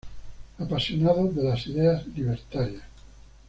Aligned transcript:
Apasionado 0.57 1.27
de 1.31 1.43
las 1.43 1.67
ideas 1.67 2.07
Libertarias. 2.07 2.81